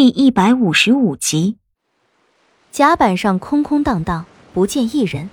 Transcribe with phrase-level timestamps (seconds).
[0.00, 1.56] 第一百五十五集，
[2.70, 5.28] 甲板上空空荡荡，不见一人，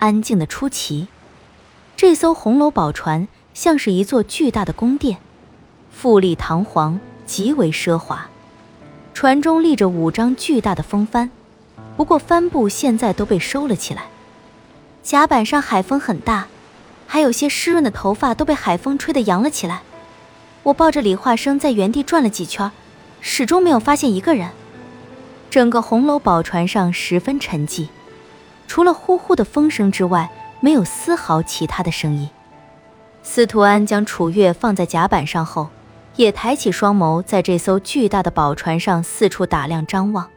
[0.00, 1.08] 安静的出奇。
[1.96, 5.16] 这艘红楼宝船像是一座巨大的宫殿，
[5.90, 8.28] 富丽堂皇，极为奢华。
[9.14, 11.30] 船中立着五张巨大的风帆，
[11.96, 14.08] 不过帆布现在都被收了起来。
[15.02, 16.48] 甲板上海风很大，
[17.06, 19.80] 还有些湿润的头发都被海风吹得扬了起来。
[20.64, 22.70] 我抱着李化生在原地转了几圈。
[23.22, 24.50] 始终没有发现一个人。
[25.48, 27.88] 整个红楼宝船上十分沉寂，
[28.66, 32.28] 除了呼呼的风声之外，没有丝毫其他的声音。
[33.22, 35.68] 司徒安将楚月放在甲板上后，
[36.16, 40.28] 也抬起双眸，在这艘巨大的宝船上四处打量张望，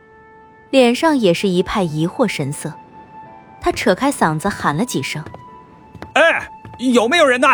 [0.69, 2.73] 脸上也是一派疑惑神色。
[3.59, 5.23] 他扯开嗓子喊了几声
[6.13, 6.47] ：“哎，
[6.77, 7.47] 有没有人呢？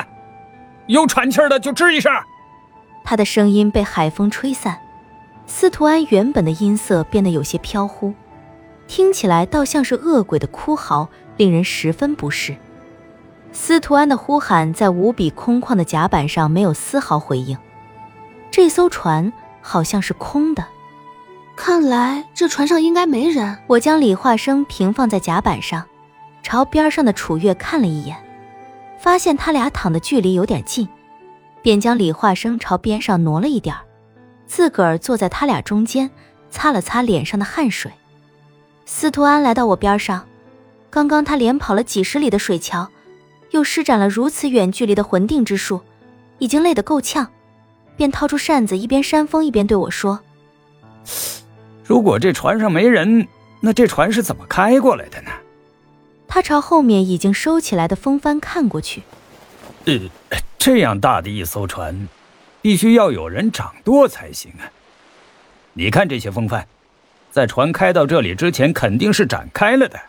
[0.88, 2.12] 有喘气的就吱一声。”
[3.06, 4.81] 他的声音被海风吹散。
[5.54, 8.14] 司徒安原本的音色变得有些飘忽，
[8.88, 12.56] 听起来倒像是恶鬼的哭嚎，令人十分不适。
[13.52, 17.56] 司徒安的呼喊在无比空旷的甲板上没有丝毫回应。
[18.50, 20.66] 这艘船好像是空的，
[21.58, 23.60] 看来这船上应该没人。
[23.68, 25.86] 我将李化生平放在甲板上，
[26.42, 28.16] 朝边上的楚月看了一眼，
[28.98, 30.88] 发现他俩躺的距离有点近，
[31.62, 33.82] 便将李化生朝边上挪了一点儿。
[34.52, 36.12] 自个儿坐在他俩中间，
[36.50, 37.90] 擦了擦脸上的汗水。
[38.86, 40.28] 司徒安来到我边上，
[40.90, 42.90] 刚刚他连跑了几十里的水桥，
[43.52, 45.80] 又施展了如此远距离的魂定之术，
[46.38, 47.26] 已经累得够呛，
[47.96, 50.20] 便掏出扇子，一边扇风一边对我说
[51.86, 53.26] ：“如果这船上没人，
[53.62, 55.32] 那这船是怎么开过来的呢？”
[56.28, 59.04] 他朝后面已经收起来的风帆看过去，
[59.86, 59.98] 呃，
[60.58, 62.10] 这样大的一艘船。
[62.62, 64.70] 必须要有人掌舵才行啊！
[65.74, 66.68] 你看这些风帆，
[67.32, 70.00] 在船开到这里之前肯定是展开了的，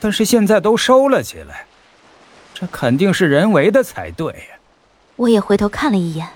[0.00, 1.66] 但是现在都收了起来，
[2.54, 4.48] 这肯定是人为的才对。
[5.16, 6.28] 我也回头看了一眼，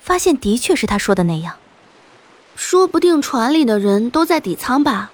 [0.00, 1.56] 发现的确是他说的那样。
[2.54, 5.10] 说不定船里的人都在底舱吧？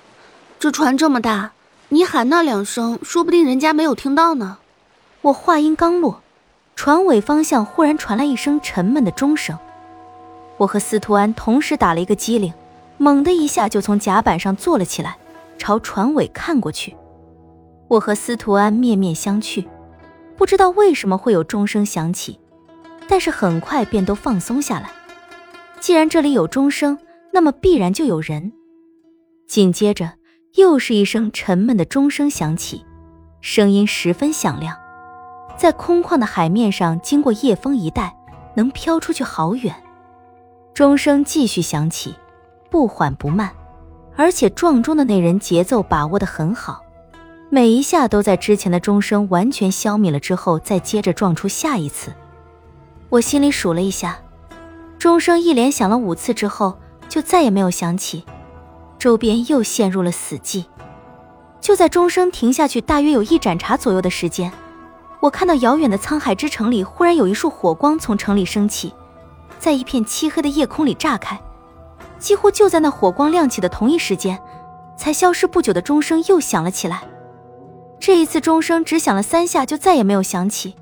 [0.59, 1.53] 这船这么大，
[1.91, 4.59] 你喊那两声，说不定人家没有听到呢。
[5.21, 6.23] 我话音刚落。
[6.79, 9.59] 船尾方向忽然传来一声沉闷的钟声，
[10.59, 12.55] 我和司徒安同时打了一个激灵，
[12.99, 15.19] 猛的一下就从甲板上坐了起来，
[15.59, 16.95] 朝船尾看过去。
[17.89, 19.67] 我和司徒安面面相觑，
[20.37, 22.39] 不知道为什么会有钟声响起，
[23.09, 24.89] 但是很快便都放松下来。
[25.81, 26.97] 既然这里有钟声，
[27.33, 28.53] 那么必然就有人。
[29.49, 30.13] 紧接着，
[30.55, 32.85] 又是一声沉闷的钟声响起，
[33.41, 34.77] 声音十分响亮。
[35.59, 38.17] 在空旷的海面上，经过夜风一带，
[38.55, 39.75] 能飘出去好远。
[40.73, 42.15] 钟声继续响起，
[42.71, 43.51] 不缓不慢，
[44.15, 46.83] 而且撞钟的那人节奏把握得很好，
[47.51, 52.13] 每一下都在之前的钟声完全消弭了之后，再接着撞出下一次。
[53.09, 54.21] 我心里数了一下，
[54.97, 58.25] 钟声一连响了五次之后，就再也没有响起，
[58.97, 60.67] 周边又陷入了死寂。
[61.61, 64.53] 就在钟声停下去大约有一盏茶左右的时间。
[65.21, 68.95] 我看到遥远的沧海之城里，忽然有一束火光从城里升起，
[69.59, 71.39] 在一片漆黑的夜空里炸开。
[72.19, 74.41] 几乎就在那火光亮起的同一时间，
[74.97, 77.03] 才消失不久的钟声又响了起来。
[77.99, 80.77] 这一次钟声只响了三下，就再也没有响起。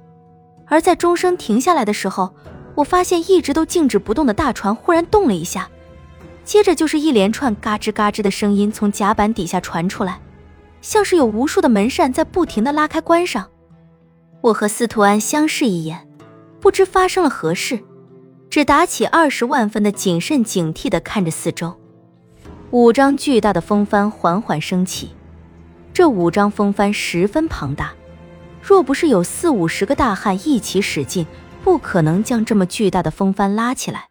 [0.66, 2.34] 而在钟声停下来的时候，
[2.74, 5.68] 我发现一直都静止不动的大船忽然动了一下，
[6.44, 10.20] 接着就是一连串嘎吱嘎吱的声音从甲板底下传出来，
[10.82, 13.48] 像是有无数的门扇在不停的拉开关上。
[14.42, 16.08] 我和司徒安相视一眼，
[16.60, 17.80] 不知发生了何事，
[18.48, 21.74] 只打起二十万分的谨慎警惕地看着四周。
[22.70, 25.10] 五张巨大的风帆缓缓升起，
[25.92, 27.92] 这五张风帆十分庞大，
[28.62, 31.26] 若不是有四五十个大汉一起使劲，
[31.64, 34.08] 不可能将这么巨大的风帆拉起来。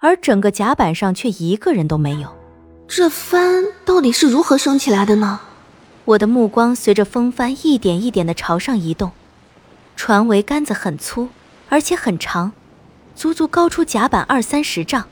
[0.00, 2.34] 而整个甲板上却一个人都没有。
[2.88, 5.40] 这帆到底是如何升起来的呢？
[6.06, 9.12] 我的目光随着风帆一点一点地朝上移动。
[10.02, 11.28] 船桅杆子很粗，
[11.68, 12.52] 而且很长，
[13.14, 15.04] 足足高出甲板二三十丈。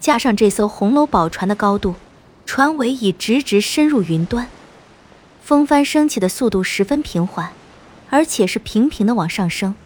[0.00, 1.94] 加上这艘红楼宝船的高度，
[2.44, 4.48] 船尾已直直深入云端。
[5.40, 7.50] 风帆升起的速度十分平缓，
[8.10, 9.76] 而且是平平的往上升，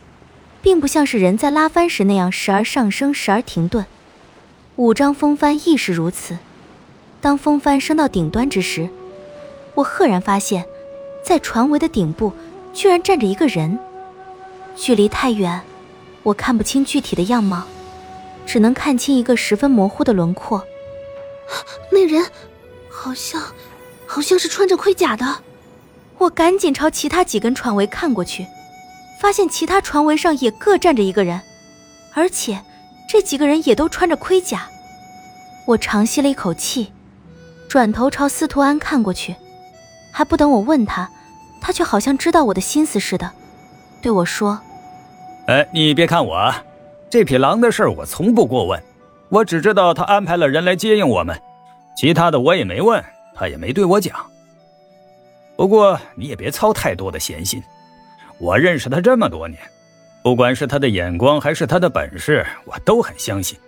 [0.63, 3.85] 并不像是人在拉帆时那样时而上升，时而停顿。
[4.77, 6.39] 五张风帆亦是如此。
[7.21, 8.89] 当风帆升到顶端之时，
[9.75, 10.65] 我赫然发现，
[11.23, 12.33] 在船桅的顶部
[12.73, 13.79] 居然站着一个人。
[14.77, 15.61] 距离太远，
[16.23, 17.65] 我看不清具体的样貌，
[18.45, 20.65] 只能看清一个十分模糊的轮廓。
[21.91, 22.25] 那人
[22.89, 23.43] 好像
[24.07, 25.43] 好像是穿着盔甲的。
[26.19, 28.47] 我赶紧朝其他几根船桅看过去，
[29.21, 31.41] 发现其他船桅上也各站着一个人，
[32.15, 32.63] 而且
[33.09, 34.69] 这几个人也都穿着盔甲。
[35.67, 36.93] 我长吸了一口气，
[37.69, 39.35] 转头朝司徒安看过去，
[40.13, 41.11] 还不等我问他，
[41.61, 43.33] 他却好像知道我的心思似的，
[44.05, 44.61] 对我说
[45.49, 46.55] ：“哎，你别看我，
[47.09, 48.79] 这匹狼的事我从不过问，
[49.31, 51.41] 我只知道他安排了人来接应我们，
[51.97, 53.03] 其他的我也没问，
[53.35, 54.15] 他也没对我讲。
[55.57, 57.63] 不过你也别操太多的闲心，
[58.37, 59.59] 我认识他这么多年，
[60.23, 63.59] 不管是他的眼光还是他的本事，我都很相信。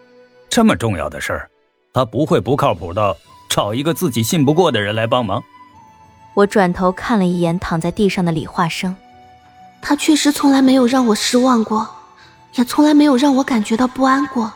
[0.50, 1.50] 这么重要的事儿。”
[1.94, 3.16] 他不会不靠谱到
[3.48, 5.42] 找一个自己信不过的人来帮忙。
[6.34, 8.94] 我转头看了一眼躺在地上的李化生，
[9.88, 11.88] 他确实从来没有让我失望过，
[12.56, 14.52] 也从来没有让我感觉到不安过。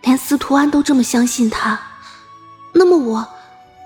[0.00, 1.78] 连司徒安都这么相信他，
[2.72, 3.28] 那么我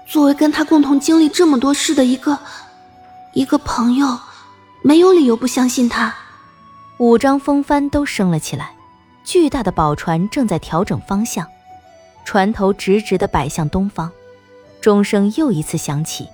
[0.09, 2.39] 作为跟他共同经历这么多事的一个
[3.33, 4.17] 一个朋友，
[4.83, 6.15] 没有理由不相信他。
[6.99, 8.71] 五张风帆都升了起来，
[9.25, 11.45] 巨大的宝船正在调整方向。
[12.25, 14.13] 船头直直的摆向东方，
[14.81, 16.29] 钟声又一次响起，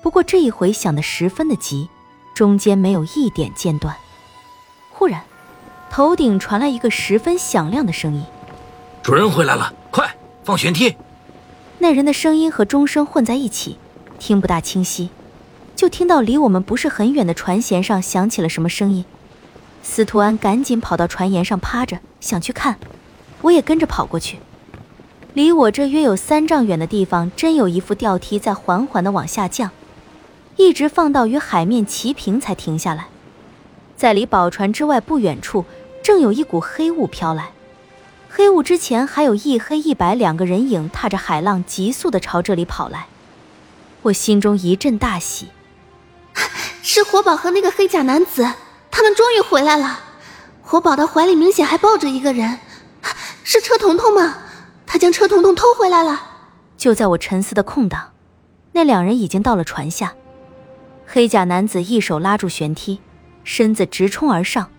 [0.00, 1.90] 不过这一回响得十分的急，
[2.40, 3.94] 中间没有一点间断。
[4.88, 5.24] 忽然，
[5.90, 8.24] 头顶传来一个十分响亮的声音
[9.04, 10.96] ：“主人回来了，快放悬梯！”
[11.80, 13.76] 那人的声音和钟声混在一起，
[14.18, 15.10] 听不大清晰，
[15.76, 19.04] 就听到离我们不是很远的船舷上响起了什么声音。
[19.82, 22.78] 司徒安赶紧跑到船沿上趴着，想去看，
[23.42, 24.38] 我也跟着跑过去。
[25.34, 29.70] 离我这约有三丈远的地方，真有一副吊梯在缓缓地往下降，
[30.60, 33.08] 一直放到与海面齐平才停下来。
[33.96, 35.64] 在离宝船之外不远处，
[36.02, 37.52] 正有一股黑雾飘来，
[38.28, 43.06] 黑雾之前还有一黑一白两个人影踏着海浪急速地朝这里跑来。
[44.02, 45.48] 我心中一阵大喜，
[46.82, 48.46] 是活宝和那个黑甲男子，
[48.90, 50.00] 他们终于回来了。
[50.62, 52.58] 活宝的怀里明显还抱着一个人，
[53.42, 54.36] 是车童童吗？
[54.86, 56.20] 他将车童童偷回来了。
[56.76, 58.12] 就在我沉思的空档，
[58.72, 60.14] 那两人已经到了船下。
[61.12, 63.00] 黑甲男子一手拉住舷梯，
[63.42, 64.70] 身子直冲而上，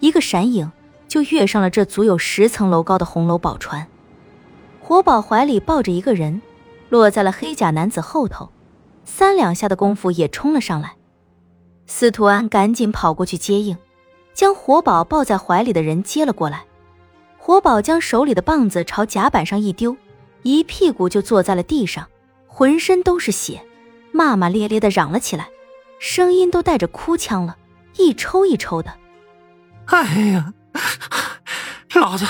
[0.00, 0.72] 一个闪影
[1.06, 3.86] 就跃上了这足有十层楼高的红楼宝船。
[4.80, 6.42] 活宝怀里抱着一个人，
[6.88, 8.50] 落在了黑甲男子后头，
[9.04, 10.96] 三两下的功夫也冲了上来。
[11.86, 13.78] 司徒安赶紧跑过去接应，
[14.34, 16.64] 将活宝抱在怀里的人接了过来。
[17.38, 19.96] 活宝将手里的棒子朝甲板上一丢，
[20.42, 22.08] 一屁股就坐在了地上，
[22.48, 23.62] 浑身都是血，
[24.10, 25.48] 骂骂咧咧的嚷了起来，
[25.98, 27.56] 声音都带着哭腔了，
[27.96, 28.92] 一抽一抽的。
[29.86, 30.52] 哎呀，
[31.94, 32.26] 老子，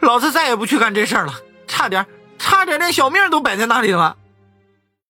[0.00, 1.32] 老子再也不去干这事儿了，
[1.66, 2.04] 差点，
[2.38, 4.16] 差点连小命都摆在那里了。